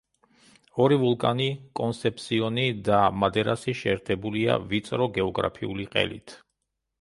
ორი 0.85 0.95
ვულკანი 1.01 1.49
კონსეფსიონი 1.79 2.63
და 2.87 3.01
მადერასი 3.25 3.77
შეერთებულია 3.83 4.57
ვიწრო 4.73 5.11
გეოგრაფიული 5.19 5.87
ყელით. 5.95 6.37